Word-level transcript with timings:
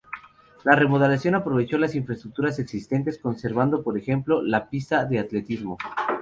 La 0.63 0.75
remodelación 0.75 1.35
aprovecho 1.35 1.77
las 1.77 1.93
infraestructuras 1.93 2.57
existentes, 2.57 3.19
conservando 3.19 3.83
por 3.83 3.99
ejemplo 3.99 4.41
la 4.41 4.67
pista 4.67 5.05
de 5.05 5.19
atletismo. 5.19 5.77